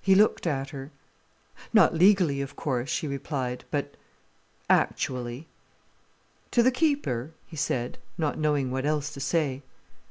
[0.00, 0.90] He looked at her.
[1.74, 3.64] "Not legally, of course," she replied.
[3.70, 5.48] "But—actually."
[6.52, 9.62] "To the keeper?" he said, not knowing what else to say.